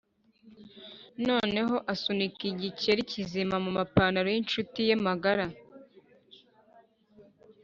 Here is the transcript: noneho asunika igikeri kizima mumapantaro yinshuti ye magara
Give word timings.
noneho 1.27 1.75
asunika 1.93 2.41
igikeri 2.51 3.01
kizima 3.11 3.55
mumapantaro 3.63 4.27
yinshuti 4.35 4.79
ye 4.87 4.95
magara 5.05 5.45